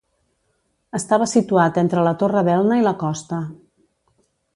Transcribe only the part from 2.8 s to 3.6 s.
i la costa.